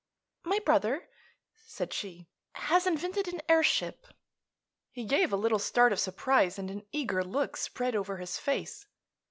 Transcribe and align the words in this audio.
"My 0.43 0.57
brother," 0.57 1.09
said 1.67 1.93
she, 1.93 2.27
"has 2.53 2.87
invented 2.87 3.27
an 3.27 3.39
airship." 3.47 4.07
He 4.89 5.03
gave 5.05 5.31
a 5.31 5.35
little 5.37 5.59
start 5.59 5.93
of 5.93 5.99
surprise 5.99 6.57
and 6.57 6.71
an 6.71 6.87
eager 6.91 7.23
look 7.23 7.55
spread 7.55 7.95
over 7.95 8.17
his 8.17 8.39
face. 8.39 8.87